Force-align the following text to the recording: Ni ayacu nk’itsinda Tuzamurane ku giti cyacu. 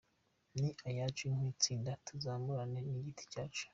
Ni 0.59 0.69
ayacu 0.89 1.23
nk’itsinda 1.35 1.91
Tuzamurane 2.05 2.79
ku 2.87 2.95
giti 3.05 3.23
cyacu. 3.33 3.65